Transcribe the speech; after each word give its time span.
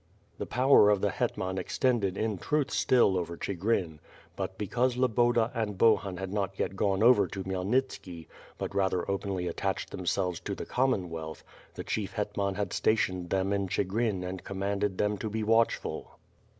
•The 0.39 0.47
power 0.47 0.89
of 0.89 1.01
the 1.01 1.11
hetman 1.11 1.59
extended 1.59 2.17
in 2.17 2.39
truth 2.39 2.71
still 2.71 3.15
over 3.19 3.37
Chi 3.37 3.53
grin, 3.53 3.99
but, 4.35 4.57
because 4.57 4.95
Loboda 4.97 5.51
and 5.53 5.77
Bohun 5.77 6.17
had 6.17 6.33
not 6.33 6.57
yet 6.57 6.75
gone 6.75 7.03
over 7.03 7.27
to 7.27 7.43
Khmyelnitski 7.43 8.25
but 8.57 8.73
rather 8.73 9.07
openly 9.07 9.45
attached 9.47 9.91
themselves 9.91 10.39
to 10.39 10.55
the 10.55 10.65
Commonwealth, 10.65 11.43
the 11.75 11.83
Chief 11.83 12.13
Hetman 12.13 12.55
had 12.55 12.73
stationed 12.73 13.29
them 13.29 13.53
in 13.53 13.67
Chigrin 13.67 14.23
and 14.27 14.43
commanded 14.43 14.97
them 14.97 15.19
to 15.19 15.29
be 15.29 15.43
watchful. 15.43 16.17